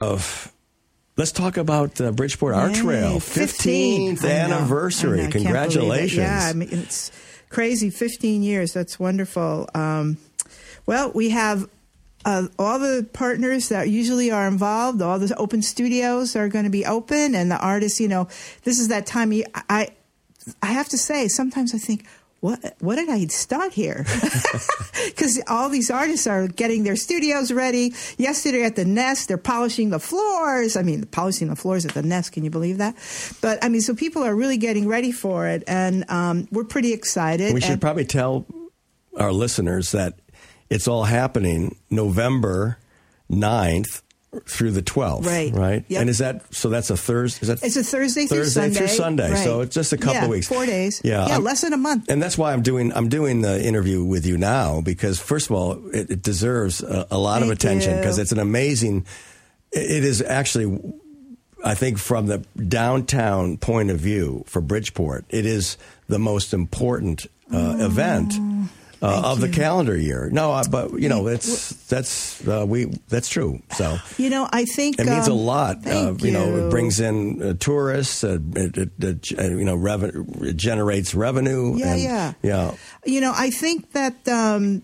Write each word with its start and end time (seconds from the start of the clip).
of 0.00 0.52
let's 1.16 1.32
talk 1.32 1.56
about 1.56 2.00
uh, 2.00 2.12
Bridgeport 2.12 2.54
Art 2.54 2.74
Yay, 2.74 2.82
Trail 2.82 3.20
15. 3.20 4.16
15th 4.16 4.24
I 4.24 4.28
know, 4.48 4.56
anniversary. 4.56 5.18
Know, 5.18 5.24
I 5.24 5.30
can't 5.30 5.32
believe 5.32 5.46
it. 5.46 5.48
Congratulations. 5.48 6.18
Yeah, 6.18 6.48
I 6.48 6.52
mean, 6.52 6.68
it's 6.72 7.12
crazy. 7.48 7.90
15 7.90 8.42
years. 8.42 8.72
That's 8.72 8.98
wonderful. 8.98 9.68
Um, 9.74 10.18
well, 10.86 11.12
we 11.12 11.30
have 11.30 11.68
uh, 12.24 12.48
all 12.58 12.78
the 12.78 13.06
partners 13.12 13.68
that 13.68 13.88
usually 13.88 14.30
are 14.30 14.46
involved. 14.46 15.02
All 15.02 15.18
the 15.18 15.34
open 15.36 15.62
studios 15.62 16.36
are 16.36 16.48
going 16.48 16.64
to 16.64 16.70
be 16.70 16.84
open, 16.86 17.34
and 17.34 17.50
the 17.50 17.58
artists. 17.58 18.00
You 18.00 18.08
know, 18.08 18.28
this 18.64 18.78
is 18.78 18.88
that 18.88 19.06
time. 19.06 19.32
I, 19.68 19.88
I 20.62 20.66
have 20.66 20.88
to 20.88 20.98
say, 20.98 21.28
sometimes 21.28 21.74
I 21.74 21.78
think. 21.78 22.06
What 22.40 22.74
what 22.80 22.96
did 22.96 23.08
I 23.08 23.26
start 23.26 23.72
here? 23.72 24.06
Because 25.06 25.40
all 25.48 25.70
these 25.70 25.90
artists 25.90 26.26
are 26.26 26.46
getting 26.46 26.82
their 26.84 26.96
studios 26.96 27.50
ready. 27.52 27.94
Yesterday 28.18 28.64
at 28.64 28.76
the 28.76 28.84
Nest, 28.84 29.28
they're 29.28 29.38
polishing 29.38 29.88
the 29.90 29.98
floors. 29.98 30.76
I 30.76 30.82
mean, 30.82 31.04
polishing 31.06 31.48
the 31.48 31.56
floors 31.56 31.86
at 31.86 31.92
the 31.92 32.02
Nest. 32.02 32.32
Can 32.32 32.44
you 32.44 32.50
believe 32.50 32.78
that? 32.78 32.94
But 33.40 33.62
I 33.64 33.68
mean, 33.70 33.80
so 33.80 33.94
people 33.94 34.22
are 34.22 34.34
really 34.34 34.56
getting 34.58 34.86
ready 34.88 35.10
for 35.12 35.46
it, 35.46 35.64
and 35.66 36.08
um, 36.10 36.48
we're 36.50 36.64
pretty 36.64 36.92
excited. 36.92 37.54
We 37.54 37.60
should 37.60 37.72
And- 37.72 37.80
probably 37.80 38.04
tell 38.04 38.46
our 39.16 39.32
listeners 39.32 39.92
that 39.92 40.18
it's 40.68 40.86
all 40.86 41.04
happening 41.04 41.76
November 41.88 42.78
9th 43.30 44.02
through 44.46 44.70
the 44.70 44.82
12th. 44.82 45.26
Right. 45.26 45.52
Right. 45.52 45.84
Yep. 45.88 46.00
And 46.00 46.08
is 46.10 46.18
that 46.18 46.42
so? 46.54 46.68
That's 46.68 46.90
a 46.90 46.96
Thursday. 46.96 47.40
Is 47.42 47.48
that 47.48 47.62
It's 47.64 47.76
a 47.76 47.82
Thursday 47.82 48.26
through 48.26 48.38
Thursday 48.44 48.60
Sunday. 48.62 48.78
through 48.78 48.88
Sunday. 48.88 49.30
Right. 49.32 49.44
So 49.44 49.60
it's 49.62 49.74
just 49.74 49.92
a 49.92 49.96
couple 49.96 50.14
Yeah, 50.14 50.28
weeks. 50.28 50.46
four 50.46 50.64
days. 50.66 51.00
Yeah. 51.02 51.26
yeah, 51.26 51.32
I'm- 51.34 51.42
less 51.44 51.62
than 51.62 51.72
a 51.72 51.76
month. 51.76 52.08
And 52.08 52.22
that's 52.22 52.38
why 52.38 52.52
I'm 52.52 52.62
doing 52.62 52.92
I'm 52.92 53.08
doing 53.08 53.40
the 53.40 53.60
interview 53.60 54.04
with 54.04 54.24
you 54.26 54.36
now 54.38 54.80
because 54.82 55.18
first 55.18 55.50
of 55.50 55.56
all 55.56 55.82
it, 55.92 56.10
it 56.10 56.22
deserves 56.22 56.80
a, 56.82 57.06
a 57.10 57.18
lot 57.18 57.42
of 57.42 57.50
attention 57.50 57.96
because 57.96 58.18
it's 58.18 58.30
an 58.32 58.38
amazing. 58.38 59.04
It 59.72 59.90
it 59.98 60.04
is 60.04 60.22
actually, 60.22 60.80
I 61.64 61.74
think, 61.74 61.98
from 61.98 62.26
the 62.26 62.38
downtown 62.68 63.56
point 63.56 63.90
of 63.90 63.98
view 63.98 64.44
for 64.46 64.60
Bridgeport, 64.60 65.24
it 65.28 65.44
is 65.44 65.76
the 66.08 66.18
most 66.20 66.54
important 66.54 67.26
uh, 67.52 67.76
event. 67.80 68.32
Uh, 69.02 69.22
of 69.24 69.40
the 69.40 69.48
calendar 69.48 69.96
year, 69.96 70.28
no, 70.30 70.52
uh, 70.52 70.62
but 70.70 71.00
you 71.00 71.08
know 71.08 71.26
it's 71.26 71.70
that's 71.86 72.46
uh, 72.46 72.66
we 72.68 72.84
that's 73.08 73.30
true. 73.30 73.62
So 73.72 73.96
You 74.18 74.28
know, 74.28 74.46
I 74.52 74.66
think 74.66 75.00
it 75.00 75.06
means 75.06 75.26
a 75.26 75.32
um, 75.32 75.38
lot. 75.38 75.76
Uh, 75.78 75.80
thank 75.80 76.22
you 76.22 76.32
know, 76.32 76.66
it 76.66 76.70
brings 76.70 77.00
in 77.00 77.42
uh, 77.42 77.54
tourists. 77.58 78.22
Uh, 78.22 78.38
it, 78.54 78.76
it, 78.76 78.90
it, 78.98 79.38
uh, 79.38 79.42
you 79.44 79.64
know, 79.64 79.76
reven- 79.76 80.42
it 80.42 80.56
generates 80.56 81.14
revenue. 81.14 81.76
Yeah, 81.76 81.92
and, 81.92 82.02
yeah. 82.02 82.32
yeah. 82.42 82.74
You 83.06 83.22
know, 83.22 83.32
I 83.34 83.48
think 83.48 83.92
that 83.92 84.28
um, 84.28 84.82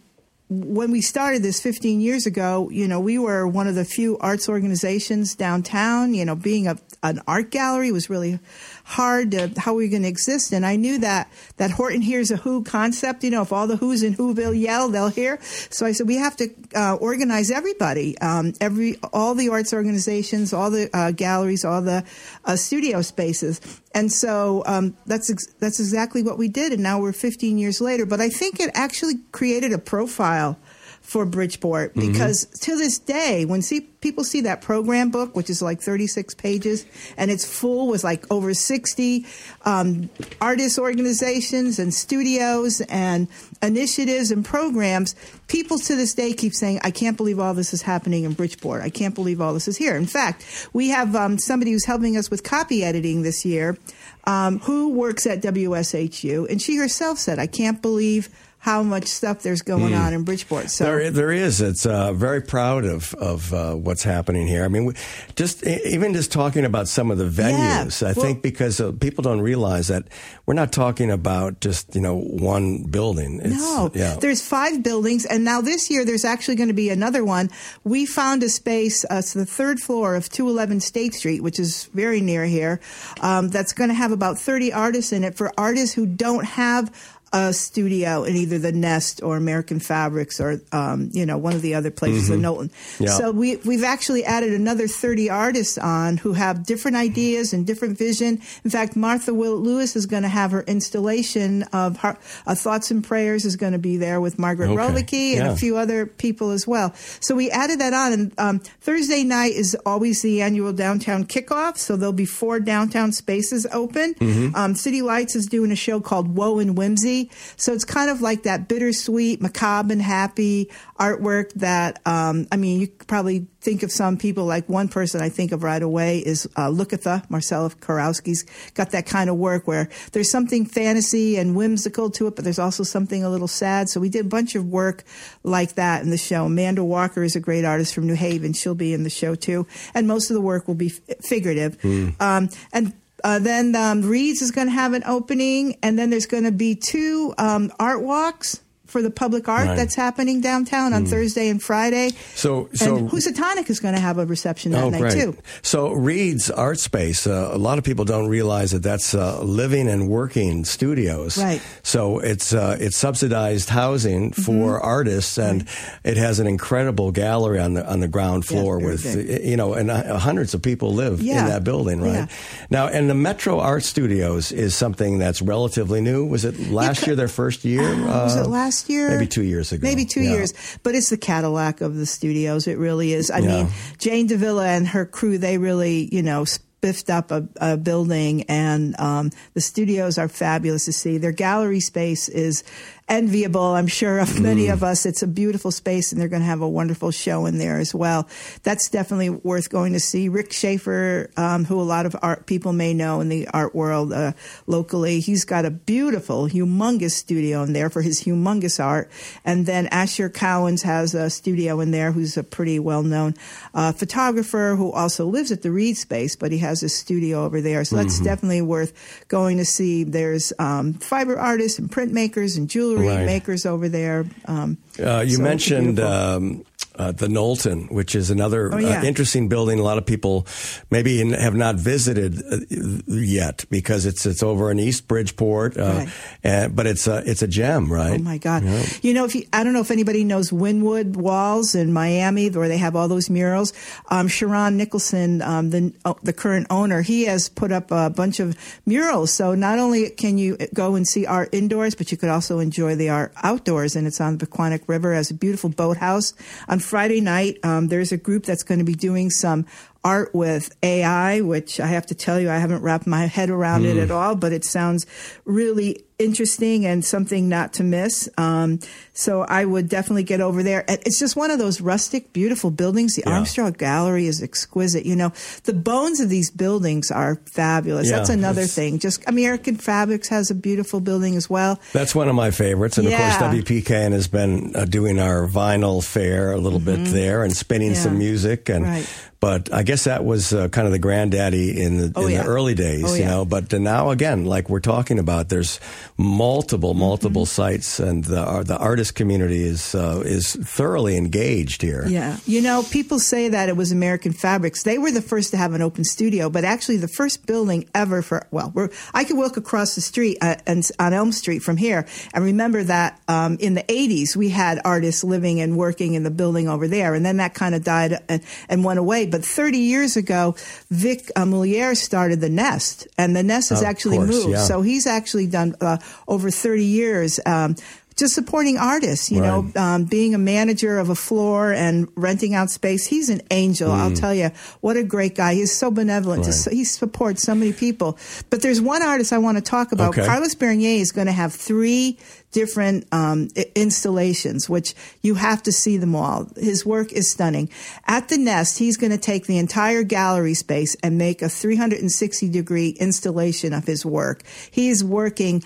when 0.48 0.92
we 0.92 1.00
started 1.00 1.42
this 1.42 1.60
15 1.60 2.00
years 2.00 2.24
ago, 2.24 2.70
you 2.70 2.86
know, 2.86 3.00
we 3.00 3.18
were 3.18 3.46
one 3.46 3.66
of 3.66 3.74
the 3.74 3.84
few 3.84 4.16
arts 4.18 4.48
organizations 4.48 5.34
downtown. 5.34 6.14
You 6.14 6.24
know, 6.24 6.36
being 6.36 6.68
a, 6.68 6.78
an 7.02 7.20
art 7.26 7.50
gallery 7.50 7.92
was 7.92 8.08
really 8.08 8.38
hard 8.86 9.32
to 9.32 9.52
how 9.56 9.74
we 9.74 9.84
were 9.84 9.90
going 9.90 10.02
to 10.02 10.08
exist. 10.08 10.52
And 10.52 10.64
I 10.64 10.76
knew 10.76 10.98
that 10.98 11.28
that 11.56 11.72
Horton 11.72 12.00
hears 12.00 12.30
a 12.30 12.36
Who 12.36 12.62
concept. 12.62 13.24
You 13.24 13.30
know, 13.30 13.42
if 13.42 13.52
all 13.52 13.66
the 13.66 13.76
Who's 13.76 14.04
in 14.04 14.14
Whoville 14.14 14.58
yell, 14.58 14.88
they'll 14.88 15.08
hear. 15.08 15.40
So 15.42 15.84
I 15.86 15.92
said 15.92 16.06
we 16.06 16.16
have 16.16 16.36
to 16.36 16.50
uh, 16.74 16.94
organize 16.94 17.50
everybody, 17.50 18.16
um, 18.18 18.52
every 18.60 18.96
all 19.12 19.34
the 19.34 19.48
arts 19.48 19.74
organizations, 19.74 20.52
all 20.52 20.70
the 20.70 20.88
uh, 20.94 21.10
galleries, 21.10 21.64
all 21.64 21.82
the 21.82 22.04
uh, 22.44 22.54
studio 22.54 23.02
spaces. 23.02 23.60
And 23.92 24.12
so 24.12 24.62
um, 24.66 24.96
that's 25.04 25.30
ex- 25.30 25.52
that's 25.58 25.80
exactly 25.80 26.22
what 26.22 26.38
we 26.38 26.48
did. 26.48 26.72
And 26.72 26.82
now 26.82 27.00
we're 27.00 27.12
15 27.12 27.58
years 27.58 27.80
later. 27.80 28.06
But 28.06 28.20
I 28.20 28.28
think 28.28 28.60
it 28.60 28.70
actually 28.74 29.14
created 29.32 29.72
a 29.72 29.78
profile 29.78 30.58
for 31.06 31.24
Bridgeport 31.24 31.94
because 31.94 32.46
to 32.62 32.76
this 32.76 32.98
day, 32.98 33.44
when 33.44 33.62
see 33.62 33.82
people 34.00 34.24
see 34.24 34.40
that 34.40 34.60
program 34.60 35.10
book, 35.10 35.36
which 35.36 35.48
is 35.48 35.62
like 35.62 35.80
36 35.80 36.34
pages, 36.34 36.84
and 37.16 37.30
it's 37.30 37.44
full 37.44 37.86
with 37.86 38.02
like 38.02 38.24
over 38.28 38.52
60 38.52 39.24
um, 39.64 40.10
artist 40.40 40.80
organizations 40.80 41.78
and 41.78 41.94
studios 41.94 42.80
and 42.88 43.28
initiatives 43.62 44.32
and 44.32 44.44
programs, 44.44 45.14
people 45.46 45.78
to 45.78 45.94
this 45.94 46.12
day 46.12 46.32
keep 46.32 46.52
saying, 46.52 46.80
"I 46.82 46.90
can't 46.90 47.16
believe 47.16 47.38
all 47.38 47.54
this 47.54 47.72
is 47.72 47.82
happening 47.82 48.24
in 48.24 48.32
Bridgeport. 48.32 48.82
I 48.82 48.90
can't 48.90 49.14
believe 49.14 49.40
all 49.40 49.54
this 49.54 49.68
is 49.68 49.76
here." 49.76 49.94
In 49.94 50.06
fact, 50.06 50.68
we 50.72 50.88
have 50.88 51.14
um, 51.14 51.38
somebody 51.38 51.70
who's 51.70 51.84
helping 51.84 52.16
us 52.16 52.32
with 52.32 52.42
copy 52.42 52.82
editing 52.82 53.22
this 53.22 53.44
year, 53.44 53.78
um, 54.24 54.58
who 54.58 54.88
works 54.88 55.24
at 55.24 55.40
WSHU, 55.40 56.50
and 56.50 56.60
she 56.60 56.76
herself 56.76 57.18
said, 57.18 57.38
"I 57.38 57.46
can't 57.46 57.80
believe." 57.80 58.28
How 58.66 58.82
much 58.82 59.06
stuff 59.06 59.42
there's 59.42 59.62
going 59.62 59.94
on 59.94 60.12
in 60.12 60.24
Bridgeport? 60.24 60.70
So 60.70 60.82
There, 60.84 61.08
there 61.12 61.30
is. 61.30 61.60
It's 61.60 61.86
uh, 61.86 62.12
very 62.12 62.42
proud 62.42 62.84
of 62.84 63.14
of 63.14 63.54
uh, 63.54 63.74
what's 63.74 64.02
happening 64.02 64.48
here. 64.48 64.64
I 64.64 64.68
mean, 64.68 64.92
just 65.36 65.64
even 65.64 66.14
just 66.14 66.32
talking 66.32 66.64
about 66.64 66.88
some 66.88 67.12
of 67.12 67.18
the 67.18 67.28
venues. 67.28 68.02
I 68.02 68.06
well- 68.06 68.26
think 68.26 68.42
because 68.42 68.80
uh, 68.80 68.90
people 68.90 69.22
don't 69.22 69.40
realize 69.40 69.86
that 69.86 70.08
we're 70.46 70.54
not 70.54 70.72
talking 70.72 71.12
about 71.12 71.60
just 71.60 71.94
you 71.94 72.00
know 72.00 72.16
one 72.18 72.82
building. 72.90 73.38
It's, 73.40 73.54
No, 73.54 73.92
yeah. 73.94 74.16
there's 74.16 74.42
five 74.42 74.82
buildings, 74.82 75.26
and 75.26 75.44
now 75.44 75.60
this 75.60 75.88
year 75.88 76.04
there's 76.04 76.24
actually 76.24 76.56
going 76.56 76.66
to 76.66 76.74
be 76.74 76.90
another 76.90 77.24
one. 77.24 77.50
We 77.84 78.04
found 78.04 78.42
a 78.42 78.48
space, 78.48 79.04
uh, 79.04 79.18
it's 79.20 79.32
the 79.32 79.46
third 79.46 79.78
floor 79.78 80.16
of 80.16 80.28
211 80.28 80.80
State 80.80 81.14
Street, 81.14 81.40
which 81.40 81.60
is 81.60 81.84
very 81.94 82.20
near 82.20 82.44
here. 82.46 82.80
Um, 83.20 83.48
that's 83.48 83.72
going 83.72 83.90
to 83.90 83.94
have 83.94 84.10
about 84.10 84.40
30 84.40 84.72
artists 84.72 85.12
in 85.12 85.22
it 85.22 85.36
for 85.36 85.52
artists 85.56 85.94
who 85.94 86.04
don't 86.06 86.44
have 86.44 86.90
a 87.32 87.52
studio 87.52 88.22
in 88.24 88.36
either 88.36 88.58
the 88.58 88.72
Nest 88.72 89.22
or 89.22 89.36
American 89.36 89.80
Fabrics 89.80 90.40
or 90.40 90.60
um, 90.72 91.10
you 91.12 91.26
know 91.26 91.36
one 91.36 91.54
of 91.54 91.62
the 91.62 91.74
other 91.74 91.90
places 91.90 92.30
in 92.30 92.40
Knowlton. 92.40 92.68
Mm-hmm. 92.68 93.04
Yeah. 93.04 93.10
So 93.10 93.30
we 93.32 93.56
we've 93.56 93.84
actually 93.84 94.24
added 94.24 94.52
another 94.52 94.86
30 94.88 95.28
artists 95.30 95.76
on 95.76 96.18
who 96.18 96.32
have 96.34 96.64
different 96.64 96.96
ideas 96.96 97.52
and 97.52 97.66
different 97.66 97.98
vision. 97.98 98.40
In 98.64 98.70
fact, 98.70 98.96
Martha 98.96 99.32
Willette 99.32 99.62
Lewis 99.62 99.96
is 99.96 100.06
going 100.06 100.22
to 100.22 100.28
have 100.28 100.52
her 100.52 100.62
installation 100.62 101.64
of 101.72 101.98
her, 101.98 102.16
uh, 102.46 102.54
Thoughts 102.54 102.90
and 102.90 103.02
Prayers 103.04 103.44
is 103.44 103.56
going 103.56 103.72
to 103.72 103.78
be 103.78 103.96
there 103.96 104.20
with 104.20 104.38
Margaret 104.38 104.70
Okay. 104.70 104.76
Rolicki 104.76 105.30
and 105.36 105.46
Yeah. 105.46 105.52
a 105.52 105.56
few 105.56 105.76
other 105.76 106.06
people 106.06 106.50
as 106.52 106.66
well. 106.66 106.94
So 107.20 107.34
we 107.34 107.50
added 107.50 107.80
that 107.80 107.92
on. 107.92 108.12
And 108.12 108.32
um, 108.38 108.58
Thursday 108.80 109.24
night 109.24 109.52
is 109.52 109.76
always 109.84 110.22
the 110.22 110.42
annual 110.42 110.72
downtown 110.72 111.24
kickoff. 111.24 111.76
So 111.78 111.96
there'll 111.96 112.12
be 112.12 112.24
four 112.26 112.60
downtown 112.60 113.12
spaces 113.12 113.66
open. 113.72 114.14
Mm-hmm. 114.14 114.54
Um, 114.54 114.74
City 114.74 115.02
Lights 115.02 115.34
is 115.36 115.46
doing 115.46 115.70
a 115.72 115.76
show 115.76 116.00
called 116.00 116.34
Woe 116.36 116.58
and 116.58 116.76
Whimsy. 116.78 117.15
So 117.56 117.72
it's 117.72 117.84
kind 117.84 118.10
of 118.10 118.20
like 118.20 118.44
that 118.44 118.68
bittersweet, 118.68 119.40
macabre, 119.40 119.92
and 119.92 120.02
happy 120.02 120.70
artwork 120.98 121.52
that, 121.54 122.00
um, 122.06 122.46
I 122.50 122.56
mean, 122.56 122.80
you 122.80 122.88
probably 123.06 123.46
think 123.60 123.82
of 123.82 123.90
some 123.90 124.16
people 124.16 124.44
like 124.44 124.68
one 124.68 124.88
person 124.88 125.20
I 125.20 125.28
think 125.28 125.50
of 125.50 125.64
right 125.64 125.82
away 125.82 126.20
is 126.20 126.46
uh, 126.56 126.68
Lookatha, 126.68 127.28
Marcella 127.28 127.70
Karowski's 127.70 128.44
got 128.74 128.90
that 128.92 129.06
kind 129.06 129.28
of 129.28 129.36
work 129.36 129.66
where 129.66 129.88
there's 130.12 130.30
something 130.30 130.64
fantasy 130.64 131.36
and 131.36 131.56
whimsical 131.56 132.10
to 132.10 132.28
it, 132.28 132.36
but 132.36 132.44
there's 132.44 132.60
also 132.60 132.84
something 132.84 133.24
a 133.24 133.28
little 133.28 133.48
sad. 133.48 133.88
So 133.88 134.00
we 134.00 134.08
did 134.08 134.26
a 134.26 134.28
bunch 134.28 134.54
of 134.54 134.66
work 134.66 135.02
like 135.42 135.74
that 135.74 136.02
in 136.02 136.10
the 136.10 136.18
show. 136.18 136.46
Amanda 136.46 136.84
Walker 136.84 137.24
is 137.24 137.34
a 137.34 137.40
great 137.40 137.64
artist 137.64 137.92
from 137.94 138.06
New 138.06 138.14
Haven. 138.14 138.52
She'll 138.52 138.74
be 138.76 138.92
in 138.94 139.02
the 139.02 139.10
show 139.10 139.34
too. 139.34 139.66
And 139.94 140.06
most 140.06 140.30
of 140.30 140.34
the 140.34 140.40
work 140.40 140.68
will 140.68 140.74
be 140.76 140.92
f- 141.08 141.16
figurative. 141.24 141.76
Um, 142.20 142.50
and 142.72 142.94
uh, 143.24 143.38
then 143.38 143.74
um, 143.74 144.02
Read's 144.02 144.42
is 144.42 144.50
going 144.50 144.66
to 144.68 144.72
have 144.72 144.92
an 144.92 145.02
opening, 145.06 145.76
and 145.82 145.98
then 145.98 146.10
there's 146.10 146.26
going 146.26 146.44
to 146.44 146.52
be 146.52 146.74
two 146.74 147.34
um, 147.38 147.72
art 147.78 148.02
walks 148.02 148.60
for 148.96 149.02
the 149.02 149.10
public 149.10 149.46
art 149.46 149.66
Right. 149.68 149.76
that's 149.76 149.94
happening 149.94 150.40
downtown 150.40 150.94
on 150.94 151.04
Thursday 151.04 151.50
and 151.50 151.62
Friday. 151.62 152.12
So- 152.34 152.70
so- 152.72 152.96
and 152.96 153.10
Housatonic 153.10 153.68
is 153.68 153.78
going 153.78 153.94
to 153.94 154.00
have 154.00 154.16
a 154.16 154.24
reception 154.24 154.72
that 154.72 154.84
Oh, 154.84 154.88
night 154.88 155.12
too. 155.12 155.36
So 155.60 155.92
Read's 155.92 156.50
Art 156.50 156.80
Space, 156.80 157.26
uh, 157.26 157.50
a 157.52 157.58
lot 157.58 157.76
of 157.76 157.84
people 157.84 158.06
don't 158.06 158.28
realize 158.28 158.70
that 158.70 158.82
that's 158.82 159.12
uh, 159.14 159.42
living 159.42 159.86
and 159.86 160.08
working 160.08 160.64
studios. 160.64 161.36
Right. 161.36 161.60
So 161.82 162.20
it's 162.20 162.54
uh, 162.54 162.78
it's 162.80 162.96
subsidized 162.96 163.68
housing 163.68 164.30
Mm-hmm. 164.30 164.42
for 164.42 164.80
artists, 164.80 165.36
and 165.36 165.66
it 166.04 166.16
has 166.16 166.38
an 166.40 166.46
incredible 166.46 167.10
gallery 167.12 167.60
on 167.60 167.74
the 167.74 167.84
on 167.86 168.00
the 168.00 168.08
ground 168.08 168.46
floor 168.46 168.78
very 168.80 168.92
with 168.92 169.04
big. 169.04 169.44
you 169.44 169.56
know, 169.58 169.74
and 169.74 169.90
uh, 169.90 170.18
hundreds 170.18 170.54
of 170.54 170.62
people 170.62 170.94
live 170.94 171.20
Yeah. 171.20 171.40
in 171.40 171.46
that 171.52 171.64
building, 171.64 172.00
right? 172.00 172.14
Yeah. 172.14 172.26
Now, 172.70 172.86
and 172.88 173.10
the 173.10 173.14
Metro 173.14 173.60
Art 173.60 173.82
Studios 173.84 174.52
is 174.52 174.74
something 174.74 175.18
that's 175.18 175.42
relatively 175.42 176.00
new. 176.00 176.24
Was 176.24 176.44
it 176.46 176.70
last 176.70 177.06
year 177.06 177.14
their 177.14 177.28
first 177.28 177.64
year? 177.64 177.82
Uh, 177.82 178.24
was 178.24 178.36
Uh, 178.36 178.44
it 178.44 178.48
last 178.48 178.85
year? 178.88 179.10
Maybe 179.10 179.26
two 179.26 179.42
years 179.42 179.72
ago. 179.72 179.86
Maybe 179.86 180.04
two 180.04 180.22
Yeah. 180.22 180.32
years. 180.32 180.52
But 180.82 180.94
it's 180.94 181.10
the 181.10 181.16
Cadillac 181.16 181.80
of 181.80 181.96
the 181.96 182.06
studios. 182.06 182.66
It 182.66 182.78
really 182.78 183.12
is. 183.12 183.30
I 183.30 183.38
Yeah. 183.38 183.46
mean, 183.64 183.68
Jane 183.98 184.26
Davila 184.26 184.66
and 184.66 184.88
her 184.88 185.04
crew, 185.06 185.38
they 185.38 185.58
really, 185.58 186.08
you 186.12 186.22
know, 186.22 186.44
spiffed 186.44 187.10
up 187.10 187.30
a, 187.30 187.48
a 187.56 187.76
building 187.76 188.42
and 188.44 188.94
um, 189.00 189.30
the 189.54 189.60
studios 189.60 190.18
are 190.18 190.28
fabulous 190.28 190.84
to 190.84 190.92
see. 190.92 191.18
Their 191.18 191.32
gallery 191.32 191.80
space 191.80 192.28
is 192.28 192.62
enviable, 193.08 193.74
I'm 193.74 193.86
sure, 193.86 194.18
of 194.18 194.40
many 194.40 194.68
of 194.68 194.82
us. 194.82 195.06
It's 195.06 195.22
a 195.22 195.26
beautiful 195.26 195.70
space, 195.70 196.12
and 196.12 196.20
they're 196.20 196.28
going 196.28 196.42
to 196.42 196.46
have 196.46 196.60
a 196.60 196.68
wonderful 196.68 197.10
show 197.10 197.46
in 197.46 197.58
there 197.58 197.78
as 197.78 197.94
well. 197.94 198.28
That's 198.62 198.88
definitely 198.88 199.30
worth 199.30 199.70
going 199.70 199.92
to 199.92 200.00
see. 200.00 200.28
Rick 200.28 200.50
Shaefer, 200.50 201.36
um, 201.38 201.64
who 201.64 201.80
a 201.80 201.82
lot 201.82 202.06
of 202.06 202.16
art 202.20 202.46
people 202.46 202.72
may 202.72 202.94
know 202.94 203.20
in 203.20 203.28
the 203.28 203.46
art 203.48 203.74
world 203.74 204.12
uh, 204.12 204.32
locally, 204.66 205.20
he's 205.20 205.44
got 205.44 205.64
a 205.64 205.70
beautiful, 205.70 206.48
humongous 206.48 207.12
studio 207.12 207.62
in 207.62 207.72
there 207.72 207.90
for 207.90 208.02
his 208.02 208.22
humongous 208.24 208.82
art. 208.82 209.10
And 209.44 209.66
then 209.66 209.86
Asher 209.88 210.28
Cowens 210.28 210.82
has 210.82 211.14
a 211.14 211.30
studio 211.30 211.80
in 211.80 211.92
there, 211.92 212.10
who's 212.12 212.36
a 212.36 212.42
pretty 212.42 212.78
well 212.78 213.02
known 213.02 213.34
uh, 213.72 213.92
photographer 213.92 214.74
who 214.76 214.90
also 214.90 215.26
lives 215.26 215.52
at 215.52 215.62
the 215.62 215.70
Read 215.70 215.96
Space, 215.96 216.34
but 216.34 216.50
he 216.50 216.58
has 216.58 216.82
a 216.82 216.88
studio 216.88 217.44
over 217.44 217.60
there. 217.60 217.84
So 217.84 217.96
that's 217.96 218.20
definitely 218.20 218.62
worth 218.62 219.26
going 219.28 219.58
to 219.58 219.64
see. 219.64 220.04
There's 220.04 220.52
um, 220.58 220.94
fiber 220.94 221.38
artists 221.38 221.78
and 221.78 221.90
printmakers 221.90 222.56
and 222.56 222.68
jewelry 223.00 223.16
Right. 223.16 223.26
makers 223.26 223.66
over 223.66 223.88
there. 223.88 224.24
Um, 224.46 224.78
Uh, 224.98 225.20
you 225.26 225.36
so 225.36 225.42
mentioned 225.42 226.00
um, 226.00 226.64
uh, 226.98 227.12
the 227.12 227.28
Knowlton, 227.28 227.86
which 227.88 228.14
is 228.14 228.30
another 228.30 228.72
Oh, 228.74 228.78
yeah. 228.78 229.00
uh, 229.00 229.04
interesting 229.04 229.48
building. 229.48 229.78
A 229.78 229.82
lot 229.82 229.98
of 229.98 230.06
people 230.06 230.46
maybe 230.90 231.20
in- 231.20 231.32
have 231.32 231.54
not 231.54 231.76
visited 231.76 232.38
uh, 232.38 232.58
yet 233.06 233.64
because 233.70 234.06
it's 234.06 234.26
it's 234.26 234.42
over 234.42 234.70
in 234.70 234.78
East 234.78 235.08
Bridgeport, 235.08 235.76
uh, 235.76 235.82
Right. 235.82 236.08
and, 236.44 236.74
but 236.76 236.86
it's 236.86 237.06
a 237.06 237.22
it's 237.28 237.42
a 237.42 237.48
gem, 237.48 237.92
right? 237.92 238.20
Oh 238.20 238.22
my 238.22 238.38
God! 238.38 238.62
You 239.02 239.14
know, 239.14 239.24
if 239.24 239.34
you, 239.34 239.44
I 239.52 239.64
don't 239.64 239.72
know 239.72 239.80
if 239.80 239.90
anybody 239.90 240.24
knows 240.24 240.50
Wynwood 240.50 241.16
Walls 241.16 241.74
in 241.74 241.92
Miami, 241.92 242.50
where 242.50 242.68
they 242.68 242.78
have 242.78 242.96
all 242.96 243.08
those 243.08 243.28
murals. 243.30 243.72
Um, 244.10 244.28
Sharon 244.28 244.76
Nicholson, 244.76 245.42
um, 245.42 245.70
the 245.70 245.92
oh, 246.04 246.16
the 246.22 246.32
current 246.32 246.66
owner, 246.70 247.02
he 247.02 247.24
has 247.26 247.48
put 247.48 247.72
up 247.72 247.90
a 247.90 248.10
bunch 248.10 248.40
of 248.40 248.56
murals. 248.86 249.32
So 249.32 249.54
not 249.54 249.78
only 249.78 250.10
can 250.10 250.38
you 250.38 250.56
go 250.74 250.94
and 250.94 251.06
see 251.06 251.26
art 251.26 251.50
indoors, 251.52 251.94
but 251.94 252.10
you 252.10 252.16
could 252.18 252.30
also 252.30 252.58
enjoy 252.58 252.94
the 252.96 253.08
art 253.10 253.32
outdoors. 253.42 253.96
And 253.96 254.06
it's 254.06 254.20
on 254.20 254.38
the 254.38 254.46
Pequonnock 254.46 254.82
River 254.88 255.12
as 255.12 255.30
a 255.30 255.34
beautiful 255.34 255.70
boathouse. 255.70 256.32
On 256.68 256.78
Friday 256.86 257.20
night, 257.20 257.58
um, 257.64 257.88
there's 257.88 258.12
a 258.12 258.16
group 258.16 258.44
that's 258.44 258.62
going 258.62 258.78
to 258.78 258.84
be 258.84 258.94
doing 258.94 259.28
some 259.28 259.66
art 260.04 260.32
with 260.34 260.74
AI, 260.84 261.40
which 261.40 261.80
I 261.80 261.88
have 261.88 262.06
to 262.06 262.14
tell 262.14 262.38
you, 262.38 262.48
I 262.48 262.58
haven't 262.58 262.82
wrapped 262.82 263.08
my 263.08 263.26
head 263.26 263.50
around 263.50 263.84
it 263.84 263.96
at 263.96 264.12
all, 264.12 264.36
but 264.36 264.52
it 264.52 264.64
sounds 264.64 265.04
really 265.44 266.05
interesting 266.18 266.86
and 266.86 267.04
something 267.04 267.48
not 267.48 267.74
to 267.74 267.84
miss. 267.84 268.28
Um, 268.38 268.78
so 269.12 269.42
I 269.42 269.64
would 269.64 269.88
definitely 269.88 270.22
get 270.24 270.40
over 270.40 270.62
there. 270.62 270.84
It's 270.88 271.18
just 271.18 271.36
one 271.36 271.50
of 271.50 271.58
those 271.58 271.80
rustic, 271.80 272.32
beautiful 272.32 272.70
buildings. 272.70 273.14
The 273.16 273.22
Yeah. 273.26 273.34
Armstrong 273.34 273.72
Gallery 273.72 274.26
is 274.26 274.42
exquisite. 274.42 275.04
You 275.04 275.16
know, 275.16 275.32
the 275.64 275.72
bones 275.74 276.20
of 276.20 276.28
these 276.28 276.50
buildings 276.50 277.10
are 277.10 277.40
fabulous. 277.46 278.08
Yeah, 278.08 278.16
That's 278.18 278.30
another 278.30 278.64
thing. 278.64 278.98
Just 278.98 279.22
American 279.26 279.76
Fabrics 279.76 280.28
has 280.28 280.50
a 280.50 280.54
beautiful 280.54 281.00
building 281.00 281.36
as 281.36 281.50
well. 281.50 281.78
That's 281.92 282.14
one 282.14 282.28
of 282.28 282.34
my 282.34 282.50
favorites, 282.50 282.98
and 282.98 283.08
Yeah. 283.08 283.16
of 283.34 283.38
course, 283.38 283.52
WPKN 283.54 284.12
has 284.12 284.26
been 284.28 284.72
uh, 284.74 284.84
doing 284.86 285.18
our 285.18 285.46
vinyl 285.46 286.02
fair 286.04 286.52
a 286.52 286.58
little 286.58 286.78
bit 286.80 287.04
there 287.06 287.44
and 287.44 287.54
spinning 287.56 287.92
Mm-hmm. 287.92 288.02
Some 288.02 288.18
music, 288.18 288.68
and 288.68 288.84
Right. 288.84 289.06
but 289.40 289.72
I 289.72 289.82
guess 289.82 290.04
that 290.04 290.24
was 290.24 290.52
uh, 290.52 290.68
kind 290.68 290.86
of 290.86 290.92
the 290.92 290.98
granddaddy 290.98 291.80
in 291.80 291.98
the 291.98 292.12
Oh, 292.16 292.26
in 292.26 292.32
yeah. 292.32 292.42
the 292.42 292.48
early 292.48 292.74
days, 292.74 293.04
Oh, 293.06 293.14
you 293.14 293.20
yeah. 293.20 293.28
know. 293.30 293.44
But 293.44 293.72
now 293.72 294.10
again, 294.10 294.44
like 294.44 294.68
we're 294.68 294.80
talking 294.80 295.18
about, 295.18 295.48
there's 295.50 295.78
multiple 296.18 296.94
multiple 296.94 297.42
Mm-hmm. 297.42 297.46
sites, 297.46 298.00
and 298.00 298.24
the 298.24 298.40
uh, 298.40 298.62
the 298.62 298.76
artist 298.78 299.14
community 299.14 299.64
is 299.64 299.94
uh, 299.94 300.22
is 300.24 300.54
thoroughly 300.54 301.16
engaged 301.16 301.82
here. 301.82 302.06
Yeah. 302.08 302.38
You 302.46 302.62
know, 302.62 302.82
people 302.90 303.18
say 303.18 303.48
that 303.48 303.68
it 303.68 303.76
was 303.76 303.92
American 303.92 304.32
Fabrics. 304.32 304.82
They 304.82 304.98
were 304.98 305.10
the 305.10 305.22
first 305.22 305.50
to 305.50 305.56
have 305.56 305.74
an 305.74 305.82
open 305.82 306.04
studio, 306.04 306.48
but 306.48 306.64
actually 306.64 306.96
the 306.98 307.08
first 307.08 307.46
building 307.46 307.88
ever 307.94 308.22
for, 308.22 308.46
well, 308.50 308.72
we're, 308.74 308.90
I 309.12 309.24
could 309.24 309.36
walk 309.36 309.56
across 309.56 309.94
the 309.94 310.00
street 310.00 310.38
uh, 310.40 310.56
and, 310.66 310.88
on 310.98 311.12
Elm 311.12 311.32
Street 311.32 311.60
from 311.62 311.76
here 311.76 312.06
and 312.32 312.44
remember 312.44 312.82
that 312.84 313.20
um, 313.28 313.56
in 313.60 313.74
the 313.74 313.82
80s 313.82 314.34
we 314.36 314.48
had 314.48 314.80
artists 314.84 315.22
living 315.24 315.60
and 315.60 315.76
working 315.76 316.14
in 316.14 316.22
the 316.22 316.30
building 316.30 316.68
over 316.68 316.88
there. 316.88 317.14
And 317.14 317.24
then 317.24 317.36
that 317.38 317.54
kind 317.54 317.74
of 317.74 317.84
died 317.84 318.18
and, 318.28 318.42
and 318.68 318.84
went 318.84 318.98
away. 318.98 319.26
But 319.26 319.44
30 319.44 319.78
years 319.78 320.16
ago, 320.16 320.54
Vic 320.90 321.30
uh, 321.36 321.44
Moulier 321.44 321.96
started 321.96 322.40
The 322.40 322.50
Nest, 322.50 323.06
and 323.18 323.34
The 323.36 323.42
Nest 323.42 323.70
has 323.70 323.82
actually 323.82 324.16
course, 324.18 324.30
moved. 324.30 324.50
yeah. 324.50 324.64
So 324.64 324.82
he's 324.82 325.06
actually 325.06 325.46
done 325.46 325.74
uh, 325.80 325.98
over 326.28 326.50
30 326.50 326.84
years. 326.84 327.40
Um, 327.46 327.76
just 328.16 328.34
supporting 328.34 328.78
artists, 328.78 329.30
you 329.30 329.42
know, 329.42 329.70
um, 329.76 330.04
being 330.04 330.34
a 330.34 330.38
manager 330.38 330.98
of 330.98 331.10
a 331.10 331.14
floor 331.14 331.72
and 331.72 332.08
renting 332.16 332.54
out 332.54 332.70
space. 332.70 333.06
He's 333.06 333.28
an 333.28 333.42
angel. 333.50 333.92
I'll 333.92 334.12
tell 334.12 334.34
you, 334.34 334.50
what 334.80 334.96
a 334.96 335.04
great 335.04 335.34
guy. 335.34 335.52
He's 335.52 335.76
so 335.76 335.90
benevolent. 335.90 336.40
Right. 336.40 336.46
Just, 336.46 336.70
he 336.70 336.84
supports 336.84 337.42
so 337.42 337.54
many 337.54 337.74
people. 337.74 338.18
But 338.48 338.62
there's 338.62 338.80
one 338.80 339.02
artist 339.02 339.34
I 339.34 339.38
want 339.38 339.58
to 339.58 339.62
talk 339.62 339.92
about. 339.92 340.16
Okay. 340.16 340.24
Carlos 340.24 340.54
Bernier 340.54 340.98
is 340.98 341.12
going 341.12 341.26
to 341.26 341.32
have 341.32 341.52
three 341.52 342.18
different 342.52 343.06
um, 343.12 343.48
installations, 343.74 344.66
which 344.66 344.94
you 345.20 345.34
have 345.34 345.62
to 345.64 345.72
see 345.72 345.98
them 345.98 346.16
all. 346.16 346.48
His 346.56 346.86
work 346.86 347.12
is 347.12 347.30
stunning. 347.30 347.68
At 348.06 348.28
the 348.28 348.38
Nest, 348.38 348.78
he's 348.78 348.96
going 348.96 349.12
to 349.12 349.18
take 349.18 349.44
the 349.44 349.58
entire 349.58 350.02
gallery 350.04 350.54
space 350.54 350.96
and 351.02 351.18
make 351.18 351.42
a 351.42 351.50
360 351.50 352.48
degree 352.48 352.96
installation 352.98 353.74
of 353.74 353.84
his 353.84 354.06
work. 354.06 354.42
He's 354.70 355.04
working 355.04 355.64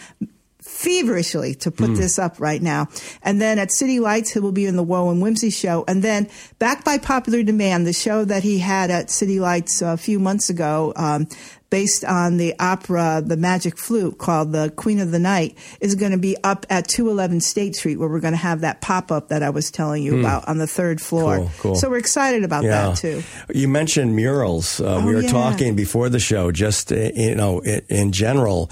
feverishly 0.62 1.55
to 1.57 1.71
put 1.71 1.95
this 1.95 2.19
up 2.19 2.41
right 2.41 2.61
now. 2.62 2.89
And 3.23 3.41
then 3.41 3.59
at 3.59 3.73
City 3.73 4.01
Lights, 4.01 4.31
he 4.33 4.41
will 4.41 4.53
be 4.53 4.67
in 4.67 4.77
the 4.77 4.83
Woe 4.83 5.11
and 5.11 5.21
Whimsy 5.23 5.51
show. 5.51 5.85
And 5.89 6.03
then 6.03 6.29
back 6.59 6.85
by 6.85 6.99
popular 6.99 7.43
demand, 7.43 7.87
the 7.87 7.93
show 7.93 8.25
that 8.25 8.43
he 8.43 8.59
had 8.59 8.91
at 8.91 9.11
City 9.11 9.41
Lights 9.41 9.83
a 9.83 9.97
few 9.97 10.19
months 10.19 10.51
ago, 10.51 10.93
um, 10.97 11.27
based 11.71 12.05
on 12.05 12.37
the 12.37 12.53
opera 12.59 13.23
The 13.25 13.37
Magic 13.37 13.79
Flute 13.79 14.19
called 14.19 14.51
The 14.53 14.71
Queen 14.75 14.99
of 14.99 15.12
the 15.12 15.21
Night, 15.21 15.57
is 15.81 15.95
going 15.95 16.11
to 16.11 16.19
be 16.19 16.37
up 16.43 16.67
at 16.69 16.89
211 16.89 17.41
State 17.41 17.77
Street 17.77 17.97
where 17.97 18.09
we're 18.09 18.19
going 18.21 18.33
to 18.33 18.39
have 18.39 18.62
that 18.62 18.81
pop 18.81 19.12
up 19.12 19.29
that 19.29 19.43
I 19.45 19.51
was 19.51 19.71
telling 19.71 20.03
you 20.03 20.19
about 20.19 20.49
on 20.49 20.59
the 20.59 20.67
third 20.67 21.01
floor. 21.01 21.37
Cool, 21.37 21.51
cool. 21.59 21.75
So 21.77 21.89
we're 21.89 21.99
excited 21.99 22.43
about 22.43 22.65
that 22.65 22.97
too. 22.97 23.23
You 23.55 23.69
mentioned 23.69 24.17
murals. 24.17 24.81
Uh, 24.81 25.01
we 25.05 25.12
Oh, 25.12 25.15
were 25.17 25.23
yeah. 25.23 25.31
talking 25.31 25.77
before 25.77 26.09
the 26.09 26.19
show, 26.21 26.51
just 26.51 26.91
uh, 26.93 26.97
you 27.15 27.35
know, 27.37 27.61
in 27.61 28.11
general. 28.12 28.69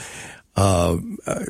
Uh, 0.59 0.97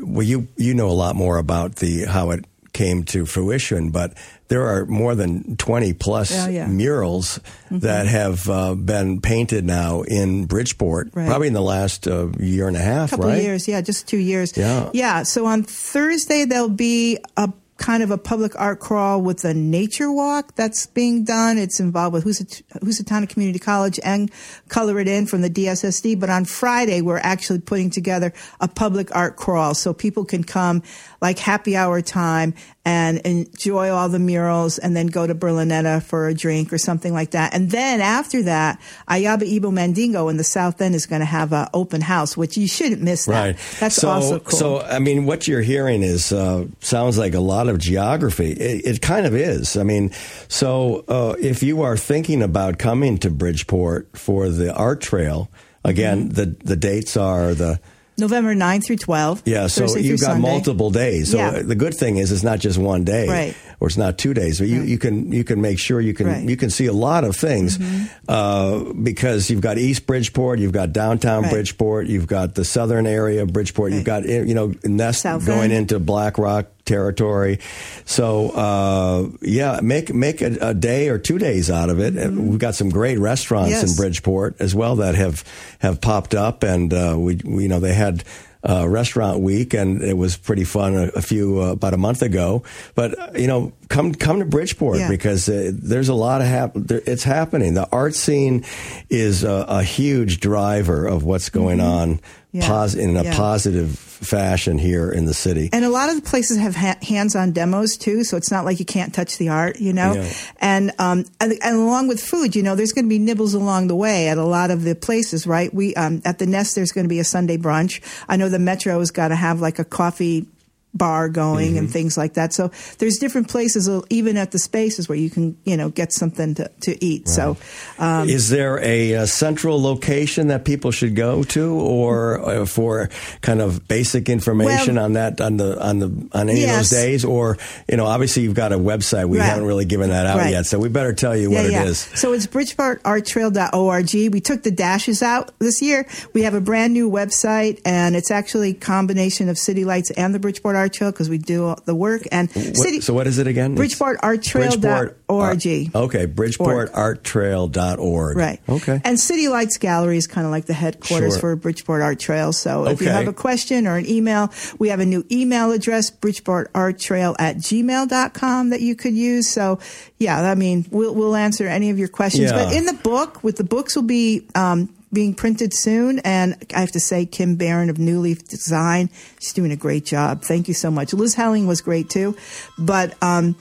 well, 0.03 0.23
you 0.27 0.49
you 0.57 0.75
know 0.75 0.89
a 0.91 0.93
lot 1.05 1.17
more 1.17 1.39
about 1.39 1.77
the 1.77 2.05
how 2.05 2.31
it 2.31 2.45
came 2.75 3.03
to 3.05 3.25
fruition, 3.27 3.91
but 3.91 4.13
there 4.49 4.67
are 4.67 4.85
more 4.87 5.15
than 5.15 5.57
twenty 5.57 5.93
plus 5.95 6.31
Yeah, 6.31 6.49
yeah. 6.49 6.67
murals 6.67 7.41
that 7.71 8.07
have 8.07 8.49
uh, 8.49 8.75
been 8.75 9.21
painted 9.21 9.65
now 9.65 10.03
in 10.03 10.45
Bridgeport, 10.47 11.11
Right. 11.15 11.27
probably 11.27 11.49
in 11.49 11.55
the 11.55 11.63
last 11.63 12.07
uh, 12.07 12.29
year 12.39 12.69
and 12.69 12.77
a 12.77 12.81
half, 12.81 13.11
couple 13.11 13.27
right? 13.27 13.43
years, 13.43 13.67
yeah, 13.67 13.81
just 13.81 14.07
two 14.07 14.19
years. 14.19 14.57
Yeah. 14.57 14.91
yeah. 14.93 15.23
So 15.25 15.47
on 15.47 15.63
Thursday 15.65 16.45
there'll 16.45 16.69
be 16.69 17.19
a 17.37 17.51
kind 17.79 18.03
of 18.03 18.11
a 18.11 18.19
public 18.19 18.53
art 18.61 18.81
crawl 18.81 19.23
with 19.23 19.45
a 19.45 19.55
nature 19.55 20.13
walk 20.13 20.55
that's 20.57 20.87
being 20.87 21.25
done. 21.25 21.57
It's 21.57 21.81
involved 21.81 22.13
with 22.13 22.25
Housat- 22.25 22.63
Housatonic 22.83 23.31
Community 23.31 23.59
College 23.59 23.99
and 24.05 24.31
Color 24.69 24.99
It 24.99 25.09
In 25.09 25.27
from 25.27 25.41
the 25.41 25.49
DSSD. 25.49 26.19
But 26.19 26.29
on 26.29 26.45
Friday 26.45 27.01
we're 27.01 27.19
actually 27.19 27.61
putting 27.61 27.91
together 27.91 28.33
a 28.61 28.69
public 28.69 29.15
art 29.15 29.37
crawl 29.37 29.75
so 29.75 29.95
people 29.95 30.25
can 30.25 30.45
come 30.45 30.83
like 31.21 31.39
happy 31.39 31.77
hour 31.77 32.03
time 32.03 32.55
and 32.85 33.19
enjoy 33.19 33.91
all 33.91 34.09
the 34.09 34.19
murals 34.19 34.79
and 34.79 34.97
then 34.97 35.09
go 35.09 35.27
to 35.27 35.35
Berlinetta 35.35 36.03
for 36.03 36.27
a 36.29 36.35
drink 36.35 36.73
or 36.73 36.79
something 36.79 37.13
like 37.13 37.33
that. 37.33 37.53
And 37.53 37.71
then 37.71 38.01
after 38.01 38.45
that, 38.45 38.81
Ayaba 39.07 39.43
Ibo 39.43 39.71
Mandingo 39.71 40.29
in 40.29 40.39
the 40.39 40.45
South 40.45 40.81
End 40.81 40.95
is 40.95 41.05
going 41.05 41.21
to 41.21 41.27
have 41.27 41.53
an 41.53 41.69
open 41.75 42.01
house, 42.01 42.35
which 42.35 42.57
you 42.57 42.67
shouldn't 42.67 43.03
miss 43.03 43.27
that. 43.27 43.47
Right. 43.47 43.59
That's 43.79 43.97
so, 43.97 44.09
also 44.09 44.39
cool. 44.41 44.59
So, 44.59 44.81
I 44.81 45.01
mean, 45.01 45.27
what 45.27 45.47
you're 45.47 45.61
hearing 45.61 46.03
is 46.03 46.33
uh, 46.33 46.67
sounds 46.81 47.19
like 47.19 47.35
a 47.35 47.41
lot 47.41 47.68
of 47.71 47.79
geography. 47.79 48.53
It, 48.53 48.87
it 48.97 49.01
kind 49.03 49.27
of 49.27 49.35
is. 49.35 49.77
I 49.77 49.83
mean, 49.83 50.11
so 50.49 51.05
uh, 51.09 51.35
if 51.41 51.63
you 51.63 51.83
are 51.83 51.97
thinking 51.97 52.43
about 52.43 52.79
coming 52.79 53.19
to 53.19 53.31
Bridgeport 53.31 54.17
for 54.17 54.49
the 54.49 54.75
art 54.75 55.01
trail, 55.01 55.51
again, 55.85 56.31
Mm-hmm. 56.31 56.35
the 56.35 56.57
the 56.65 56.77
dates 56.77 57.17
are 57.17 57.55
the 57.55 57.81
November 58.21 58.53
9 58.53 58.81
through 58.81 58.97
12. 58.97 59.43
yeah. 59.47 59.69
So 59.69 59.83
Thursday 59.83 60.01
you've 60.03 60.21
got 60.21 60.33
Sunday. 60.33 60.49
multiple 60.49 60.91
days. 60.91 61.31
So 61.31 61.37
Yeah. 61.39 61.63
the 61.63 61.77
good 61.77 61.95
thing 61.95 62.17
is 62.17 62.33
it's 62.33 62.43
not 62.43 62.59
just 62.59 62.77
one 62.77 63.05
day, 63.05 63.29
Right. 63.29 63.55
or 63.79 63.87
it's 63.87 63.97
not 63.97 64.19
two 64.19 64.35
days. 64.35 64.59
But 64.59 64.67
you, 64.67 64.83
you 64.83 64.99
can 64.99 65.31
you 65.31 65.45
can 65.45 65.61
make 65.61 65.79
sure 65.79 66.01
you 66.01 66.15
can 66.15 66.27
Right. 66.27 66.39
Mm-hmm. 66.39 66.49
you 66.49 66.57
can 66.57 66.71
see 66.71 66.87
a 66.87 66.93
lot 66.93 67.23
of 67.23 67.37
things 67.37 67.79
uh, 68.27 68.93
because 69.03 69.51
you've 69.51 69.61
got 69.61 69.79
East 69.79 70.05
Bridgeport, 70.07 70.59
you've 70.59 70.73
got 70.73 70.93
downtown 70.93 71.45
Right. 71.45 71.53
Bridgeport, 71.53 72.09
you've 72.09 72.27
got 72.27 72.57
the 72.57 72.65
southern 72.65 73.07
area 73.07 73.43
of 73.43 73.53
Bridgeport, 73.53 73.93
you've 73.93 74.05
got 74.05 74.25
you 74.27 74.53
know 74.55 74.75
Nest 74.83 75.23
South 75.23 75.47
going 75.47 75.71
End. 75.71 75.73
into 75.89 76.01
Black 76.01 76.39
Rock 76.39 76.67
territory. 76.89 77.59
So 78.05 78.51
uh, 78.51 79.29
yeah, 79.43 79.81
make 79.83 80.13
make 80.13 80.41
a, 80.43 80.57
a 80.61 80.75
day 80.75 81.09
or 81.11 81.19
two 81.19 81.39
days 81.39 81.71
out 81.71 81.91
of 81.91 82.01
it. 82.01 82.15
We've 82.33 82.59
got 82.59 82.75
some 82.75 82.89
great 82.91 83.19
restaurants 83.19 83.83
in 83.83 83.89
Mm-hmm. 83.89 83.97
Bridgeport 84.03 84.57
as 84.61 84.75
well 84.75 84.97
that 84.97 85.15
have 85.15 85.45
have 85.79 86.01
popped 86.01 86.35
up, 86.35 86.65
and 86.65 86.93
uh, 86.93 87.15
we, 87.17 87.37
we 87.45 87.63
you 87.65 87.69
know 87.69 87.81
they 87.81 87.95
had. 87.95 88.25
Uh, 88.69 88.89
restaurant 88.89 89.39
week, 89.39 89.73
and 89.73 90.03
it 90.03 90.17
was 90.17 90.37
pretty 90.37 90.65
fun 90.65 90.97
a, 90.97 91.07
a 91.15 91.23
few 91.23 91.63
uh, 91.63 91.71
about 91.71 91.95
a 91.95 91.97
month 91.97 92.23
ago. 92.23 92.65
But 92.97 93.17
uh, 93.17 93.31
you 93.39 93.47
know, 93.47 93.73
come 93.89 94.13
come 94.13 94.41
to 94.41 94.45
Bridgeport 94.45 94.99
Yeah. 94.99 95.09
because 95.09 95.49
uh, 95.49 95.71
there's 95.73 96.09
a 96.09 96.15
lot 96.15 96.41
of 96.41 96.49
hap- 96.49 96.73
there, 96.75 97.01
it's 97.07 97.23
happening. 97.23 97.75
The 97.75 97.89
art 97.93 98.17
scene 98.17 98.65
is 99.09 99.45
a, 99.45 99.65
a 99.69 99.83
huge 99.85 100.41
driver 100.41 101.07
of 101.07 101.23
what's 101.23 101.51
going 101.51 101.79
Mm-hmm. 101.79 102.13
on 102.15 102.21
Yeah. 102.53 102.67
pos- 102.67 102.95
in 102.95 103.17
a 103.17 103.25
Yeah. 103.25 103.37
positive 103.37 103.91
fashion 103.99 104.79
here 104.79 105.11
in 105.11 105.27
the 105.27 105.35
city. 105.35 105.69
And 105.73 105.85
a 105.85 105.91
lot 105.91 106.09
of 106.09 106.17
the 106.17 106.23
places 106.23 106.57
have 106.59 106.75
ha- 106.75 106.97
hands-on 107.03 107.53
demos 107.53 107.97
too, 107.97 108.25
so 108.25 108.37
it's 108.37 108.51
not 108.51 108.65
like 108.65 108.81
you 108.81 108.85
can't 108.87 109.13
touch 109.15 109.39
the 109.39 109.49
art, 109.51 109.79
you 109.81 109.93
know. 109.93 110.15
Yeah. 110.15 110.29
And 110.61 110.93
um, 110.99 111.25
and, 111.41 111.53
and 111.63 111.77
along 111.77 112.09
with 112.09 112.21
food, 112.21 112.57
you 112.57 112.63
know, 112.63 112.75
there's 112.75 112.93
going 112.93 113.05
to 113.05 113.09
be 113.09 113.19
nibbles 113.19 113.55
along 113.55 113.87
the 113.89 113.95
way 113.97 114.29
at 114.29 114.39
a 114.39 114.45
lot 114.45 114.71
of 114.71 114.83
the 114.83 114.95
places, 114.95 115.47
right? 115.47 115.73
We 115.73 115.95
um, 115.95 116.21
at 116.25 116.39
the 116.39 116.47
Nest, 116.47 116.75
there's 116.75 116.91
going 116.91 117.05
to 117.05 117.09
be 117.09 117.21
a 117.21 117.25
Sunday 117.25 117.59
brunch. 117.59 118.01
I 118.29 118.37
know 118.37 118.49
the 118.49 118.59
Metro 118.59 118.99
has 118.99 119.11
got 119.11 119.29
to 119.29 119.37
have 119.37 119.61
like 119.61 119.79
a 119.79 119.85
coffee 119.85 120.47
bar 120.95 121.29
going 121.29 121.69
Mm-hmm. 121.71 121.79
and 121.79 121.91
things 121.91 122.17
like 122.17 122.35
that. 122.35 122.53
So 122.53 122.71
there's 122.99 123.19
different 123.19 123.49
places, 123.49 123.89
uh, 123.89 124.01
even 124.11 124.37
at 124.37 124.51
the 124.53 124.59
spaces, 124.59 125.09
where 125.09 125.19
you 125.19 125.29
can, 125.31 125.57
you 125.65 125.77
know, 125.77 125.91
get 125.91 126.13
something 126.13 126.55
to, 126.57 126.71
to 126.83 127.05
eat. 127.05 127.29
So 127.29 127.57
um, 127.99 128.29
Is 128.29 128.49
there 128.49 128.79
a, 128.83 129.15
uh 129.17 129.27
central 129.27 129.81
location 129.81 130.49
that 130.49 130.65
people 130.65 130.91
should 130.91 131.15
go 131.15 131.43
to, 131.45 131.75
or 131.75 132.41
uh, 132.41 132.67
for 132.67 133.11
kind 133.43 133.61
of 133.61 133.87
basic 133.87 134.29
information 134.29 134.97
Well- 134.97 135.05
on 135.05 135.13
that 135.15 135.41
on 135.41 135.57
the 135.59 135.81
on 135.81 135.99
the 135.99 136.29
on 136.33 136.49
any 136.49 136.65
of 136.65 136.71
those 136.71 136.91
days? 136.91 137.25
Or 137.25 137.59
you 137.89 137.97
know, 137.97 138.07
obviously 138.07 138.43
you've 138.43 138.55
got 138.55 138.73
a 138.73 138.79
website. 138.79 139.29
We 139.29 139.39
Right. 139.39 139.45
haven't 139.47 139.65
really 139.67 139.85
given 139.85 140.11
that 140.11 140.27
out 140.27 140.39
Right. 140.39 140.51
yet, 140.53 140.67
so 140.67 140.79
we 140.79 140.89
better 140.89 141.13
tell 141.13 141.37
you 141.37 141.51
what 141.51 141.63
yeah, 141.63 141.69
it 141.69 141.73
yeah. 141.73 141.85
is. 141.85 141.99
So 142.15 142.33
it's 142.33 142.47
bridgeportarttrail.org. 142.47 144.15
We 144.33 144.41
took 144.41 144.63
the 144.63 144.71
dashes 144.71 145.23
out 145.23 145.53
this 145.59 145.81
year. 145.83 146.07
We 146.33 146.43
have 146.43 146.55
a 146.55 146.61
brand 146.61 146.93
new 146.93 147.11
website, 147.11 147.81
and 147.85 148.17
it's 148.17 148.31
actually 148.31 148.71
a 148.71 148.75
combination 148.75 149.49
of 149.49 149.59
City 149.59 149.85
Lights 149.85 150.11
and 150.13 150.35
the 150.35 150.39
Bridgeport 150.39 150.77
Art 150.77 150.88
Trail 150.93 151.11
because 151.13 151.29
we 151.29 151.39
do 151.39 151.67
all 151.67 151.79
the 151.85 151.95
work. 151.95 152.23
And 152.33 152.51
What- 152.53 152.77
City 152.77 153.01
so 153.01 153.15
what 153.15 153.27
is 153.27 153.39
it 153.39 153.47
again? 153.47 153.77
Bridgeportarttrail.org. 153.77 155.15
Bridgeport, 155.29 155.95
uh, 155.95 155.99
okay, 156.05 156.27
bridgeportarttrail.org. 156.27 158.37
Right. 158.37 158.61
Okay. 158.69 159.01
And 159.05 159.19
City 159.19 159.49
Lights 159.49 159.79
Gallery 159.79 160.19
is 160.19 160.27
kind 160.27 160.47
of 160.47 160.51
like 160.51 160.67
the 160.67 160.75
headquarters 160.75 161.35
Sure. 161.35 161.41
for 161.41 161.57
Bridgeport 161.57 162.03
Art 162.03 162.19
Trail. 162.19 162.53
So 162.53 162.87
if 162.87 163.01
you 163.01 163.09
have 163.09 163.29
a 163.29 163.33
question 163.33 163.87
or 163.87 163.97
an 163.97 164.09
email, 164.09 164.51
we 164.79 164.89
have 164.89 165.01
a 165.01 165.07
new 165.07 165.25
email 165.31 165.73
address, 165.73 166.11
bridgeportarttrail 166.11 167.37
at 167.39 167.57
gmail.com 167.59 168.71
that 168.71 168.81
you 168.81 168.95
could 168.97 169.15
use. 169.15 169.49
So 169.49 169.79
yeah, 170.19 170.51
I 170.51 170.55
mean, 170.55 170.87
we'll, 170.91 171.15
we'll 171.15 171.37
answer 171.37 171.67
any 171.67 171.91
of 171.91 171.99
your 171.99 172.09
questions. 172.09 172.51
Yeah. 172.51 172.65
But 172.65 172.73
in 172.75 172.85
the 172.87 172.95
book, 172.95 173.43
with 173.45 173.57
the 173.57 173.65
books 173.65 173.95
will 173.97 174.03
be, 174.03 174.47
um, 174.55 174.89
being 175.13 175.35
printed 175.35 175.75
soon, 175.75 176.19
and 176.21 176.57
I 176.75 176.81
have 176.81 176.93
to 176.93 177.01
say, 177.01 177.27
Kim 177.27 177.57
Barron 177.57 177.91
of 177.91 177.99
New 177.99 178.21
Leaf 178.21 178.47
Design, 178.47 179.11
she's 179.41 179.53
doing 179.53 179.73
a 179.73 179.77
great 179.77 180.05
job. 180.05 180.43
Thank 180.43 180.69
you 180.69 180.75
so 180.75 180.91
much. 180.91 181.13
Liz 181.13 181.35
Helling 181.35 181.67
was 181.67 181.81
great 181.81 182.11
too, 182.11 182.37
but 182.79 183.15
um, 183.23 183.57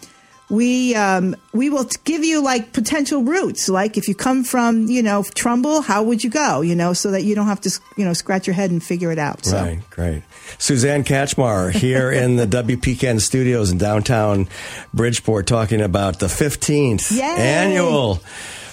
we 0.50 0.96
um, 0.96 1.36
we 1.54 1.70
will 1.70 1.86
give 2.06 2.24
you 2.24 2.42
like 2.42 2.72
potential 2.74 3.24
routes. 3.24 3.68
Like 3.68 3.98
if 3.98 4.08
you 4.08 4.16
come 4.16 4.44
from 4.44 4.88
you 4.88 5.04
know 5.04 5.24
Trumbull, 5.36 5.82
how 5.82 6.04
would 6.04 6.24
you 6.24 6.30
go? 6.30 6.62
You 6.62 6.76
know, 6.76 6.94
so 6.94 7.12
that 7.12 7.24
you 7.24 7.36
don't 7.36 7.48
have 7.48 7.62
to 7.62 7.80
you 7.98 8.06
know 8.06 8.14
scratch 8.14 8.48
your 8.48 8.54
head 8.54 8.72
and 8.72 8.82
figure 8.82 9.12
it 9.12 9.20
out. 9.20 9.46
So. 9.46 9.58
Right, 9.58 9.90
great. 9.90 10.24
Suzanne 10.58 11.04
Kachmar 11.04 11.72
here 11.72 12.12
in 12.12 12.38
the 12.38 12.46
WPKN 12.48 13.20
studios 13.20 13.72
in 13.72 13.78
downtown 13.78 14.48
Bridgeport 14.94 15.48
talking 15.48 15.82
about 15.82 16.20
the 16.20 16.28
15th 16.28 17.12
Yay! 17.12 17.22
annual 17.22 18.22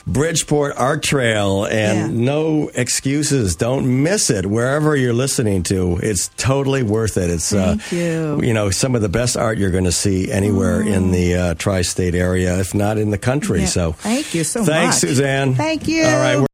Bridgeport 0.07 0.75
Art 0.77 1.03
Trail 1.03 1.65
and 1.65 2.15
Yeah. 2.15 2.25
no 2.25 2.71
excuses. 2.75 3.57
Don't 3.57 4.03
miss 4.03 4.29
it 4.31 4.47
wherever 4.47 4.95
you're 4.95 5.15
listening 5.15 5.63
to. 5.65 5.99
It's 6.03 6.29
totally 6.37 6.83
worth 6.83 7.17
it. 7.17 7.31
It's 7.31 7.53
uh, 7.53 7.77
you. 7.91 8.53
know 8.53 8.71
some 8.71 8.95
of 8.95 9.03
the 9.03 9.09
best 9.09 9.37
art 9.37 9.57
you're 9.59 9.71
going 9.71 9.85
to 9.85 9.93
see 9.93 10.31
anywhere 10.31 10.83
in 10.83 11.11
the 11.11 11.35
uh, 11.35 11.55
tri-state 11.55 12.15
area, 12.15 12.59
if 12.61 12.75
not 12.75 12.99
in 12.99 13.11
the 13.11 13.19
country. 13.19 13.61
Yeah. 13.61 13.67
So 13.67 13.93
Thank 13.93 14.35
you 14.35 14.45
so 14.45 14.65
thanks, 14.65 14.69
much. 14.69 14.75
Thanks, 14.75 14.99
Suzanne. 15.01 15.55
Thank 15.55 15.89
you. 15.89 16.05
All 16.05 16.19
right. 16.19 16.37